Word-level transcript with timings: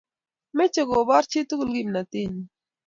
meche 0.57 0.81
koboor 0.89 1.23
chii 1.31 1.47
tugul 1.49 1.69
kimnatenyi 1.75 2.41